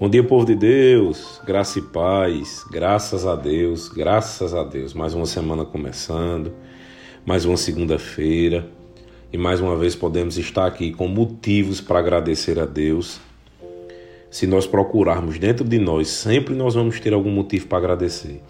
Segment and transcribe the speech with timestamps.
[0.00, 4.94] Bom dia, povo de Deus, graça e paz, graças a Deus, graças a Deus.
[4.94, 6.54] Mais uma semana começando,
[7.22, 8.66] mais uma segunda-feira
[9.30, 13.20] e mais uma vez podemos estar aqui com motivos para agradecer a Deus.
[14.30, 18.40] Se nós procurarmos dentro de nós, sempre nós vamos ter algum motivo para agradecer.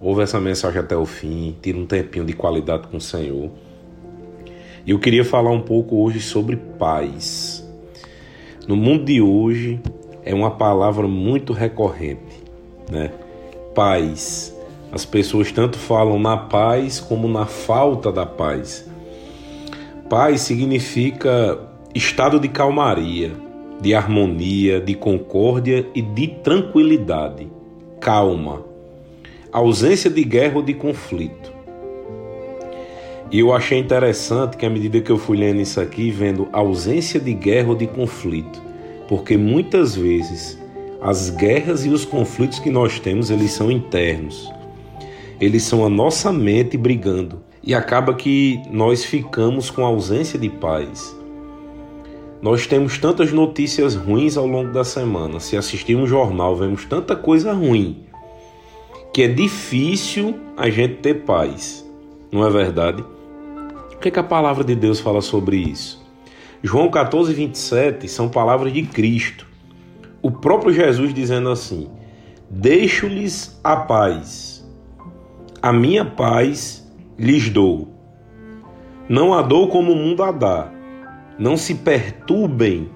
[0.00, 3.50] Ouve essa mensagem até o fim, tira um tempinho de qualidade com o Senhor.
[4.86, 7.68] E eu queria falar um pouco hoje sobre paz.
[8.68, 9.80] No mundo de hoje,
[10.24, 12.42] é uma palavra muito recorrente,
[12.90, 13.10] né?
[13.74, 14.54] Paz.
[14.92, 18.88] As pessoas tanto falam na paz como na falta da paz.
[20.08, 21.58] Paz significa
[21.94, 23.32] estado de calmaria,
[23.80, 27.48] de harmonia, de concórdia e de tranquilidade,
[28.00, 28.64] calma,
[29.52, 31.52] ausência de guerra ou de conflito.
[33.30, 37.20] E eu achei interessante que à medida que eu fui lendo isso aqui, vendo ausência
[37.20, 38.60] de guerra ou de conflito,
[39.10, 40.56] porque muitas vezes
[41.02, 44.48] as guerras e os conflitos que nós temos, eles são internos.
[45.40, 51.12] Eles são a nossa mente brigando e acaba que nós ficamos com ausência de paz.
[52.40, 55.40] Nós temos tantas notícias ruins ao longo da semana.
[55.40, 58.04] Se assistimos um jornal, vemos tanta coisa ruim
[59.12, 61.84] que é difícil a gente ter paz.
[62.30, 63.04] Não é verdade?
[63.92, 65.99] O que, é que a palavra de Deus fala sobre isso?
[66.62, 69.46] João 14, 27 são palavras de Cristo.
[70.20, 71.88] O próprio Jesus dizendo assim:
[72.50, 74.68] Deixo-lhes a paz,
[75.62, 76.86] a minha paz
[77.18, 77.88] lhes dou.
[79.08, 80.70] Não a dou como o mundo a dá.
[81.38, 82.90] Não se perturbem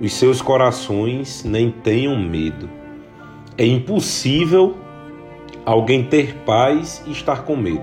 [0.00, 2.70] os seus corações, nem tenham medo.
[3.58, 4.76] É impossível
[5.66, 7.82] alguém ter paz e estar com medo.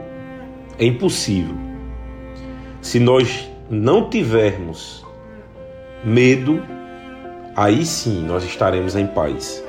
[0.80, 1.56] É impossível.
[2.82, 5.02] Se nós não tivermos
[6.04, 6.62] medo,
[7.56, 9.64] aí sim nós estaremos em paz.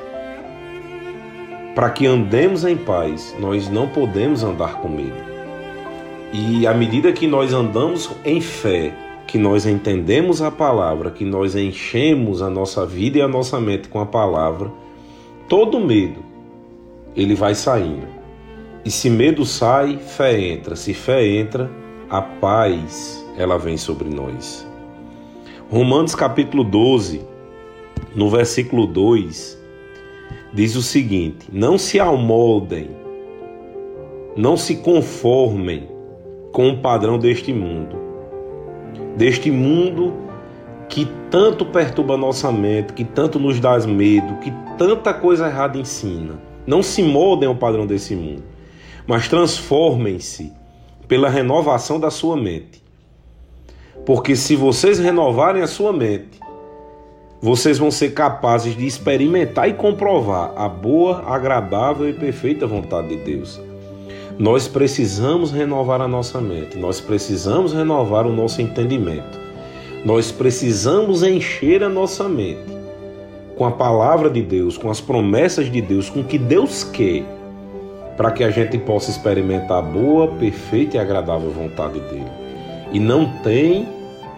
[1.72, 5.32] Para que andemos em paz, nós não podemos andar com medo.
[6.32, 8.92] E à medida que nós andamos em fé,
[9.24, 13.86] que nós entendemos a palavra, que nós enchemos a nossa vida e a nossa mente
[13.86, 14.68] com a palavra,
[15.48, 16.24] todo medo
[17.14, 18.08] ele vai saindo.
[18.84, 20.74] E se medo sai, fé entra.
[20.74, 21.70] Se fé entra,
[22.12, 24.68] a paz ela vem sobre nós.
[25.70, 27.22] Romanos capítulo 12,
[28.14, 29.58] no versículo 2,
[30.52, 32.90] diz o seguinte: Não se amoldem,
[34.36, 35.88] não se conformem
[36.52, 37.96] com o padrão deste mundo,
[39.16, 40.12] deste mundo
[40.90, 46.38] que tanto perturba nossa mente, que tanto nos dá medo, que tanta coisa errada ensina.
[46.66, 48.44] Não se moldem ao padrão desse mundo,
[49.06, 50.52] mas transformem-se
[51.12, 52.82] pela renovação da sua mente.
[54.06, 56.40] Porque se vocês renovarem a sua mente,
[57.38, 63.16] vocês vão ser capazes de experimentar e comprovar a boa, agradável e perfeita vontade de
[63.16, 63.60] Deus.
[64.38, 69.38] Nós precisamos renovar a nossa mente, nós precisamos renovar o nosso entendimento,
[70.06, 72.72] nós precisamos encher a nossa mente
[73.54, 77.22] com a palavra de Deus, com as promessas de Deus, com o que Deus quer,
[78.16, 82.30] para que a gente possa experimentar a boa, perfeita e agradável vontade dele.
[82.92, 83.88] E não tem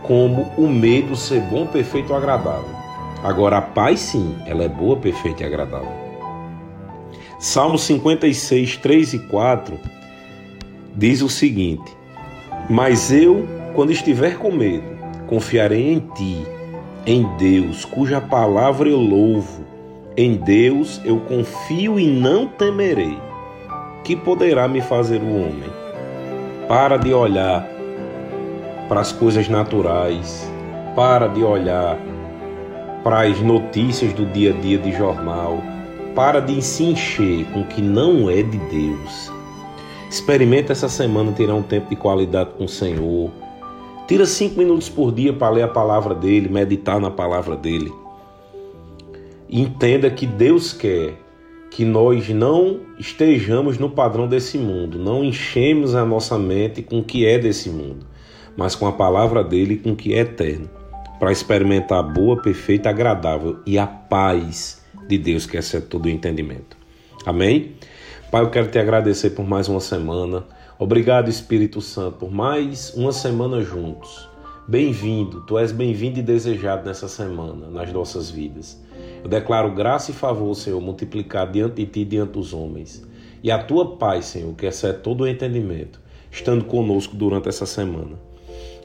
[0.02, 2.74] como o medo ser bom, perfeito ou agradável.
[3.22, 5.92] Agora, a paz, sim, ela é boa, perfeita e agradável.
[7.38, 9.78] Salmo 56, 3 e 4
[10.94, 11.90] diz o seguinte:
[12.68, 14.84] Mas eu, quando estiver com medo,
[15.26, 16.46] confiarei em ti,
[17.06, 19.64] em Deus, cuja palavra eu louvo.
[20.16, 23.18] Em Deus eu confio e não temerei.
[24.04, 25.70] Que poderá me fazer o homem?
[26.68, 27.66] Para de olhar
[28.86, 30.46] para as coisas naturais,
[30.94, 31.98] para de olhar
[33.02, 35.58] para as notícias do dia a dia de jornal,
[36.14, 39.32] para de se encher com o que não é de Deus.
[40.10, 43.30] Experimenta essa semana tirar um tempo de qualidade com o Senhor.
[44.06, 47.90] Tira cinco minutos por dia para ler a palavra dele, meditar na palavra dele.
[49.48, 51.23] Entenda que Deus quer
[51.74, 57.04] que nós não estejamos no padrão desse mundo, não enchemos a nossa mente com o
[57.04, 58.14] que é desse mundo
[58.56, 60.68] mas com a palavra dele com o que é eterno,
[61.18, 66.10] para experimentar a boa, perfeita, agradável e a paz de Deus que excede todo o
[66.10, 66.76] entendimento.
[67.24, 67.72] Amém?
[68.30, 70.44] Pai, eu quero te agradecer por mais uma semana.
[70.78, 74.28] Obrigado, Espírito Santo, por mais uma semana juntos.
[74.66, 78.82] Bem-vindo, tu és bem-vindo e desejado nessa semana, nas nossas vidas.
[79.22, 83.06] Eu declaro graça e favor, Senhor, multiplicar diante de ti e diante dos homens.
[83.42, 86.00] E a tua paz, Senhor, que excede todo o entendimento,
[86.30, 88.18] estando conosco durante essa semana.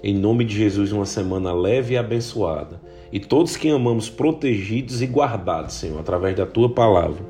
[0.04, 2.82] Em nome de Jesus, uma semana leve e abençoada.
[3.10, 7.26] e todos que amamos protegidos e guardados, Senhor, através da tua palavra.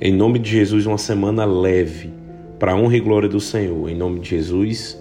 [0.00, 2.12] Em nome de Jesus, uma semana leve,
[2.60, 3.88] para a honra e glória do Senhor.
[3.90, 4.96] Em nome de Jesus,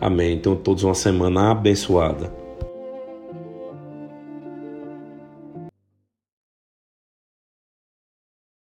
[0.00, 0.34] amém.
[0.34, 2.32] Então, todos uma semana abençoada.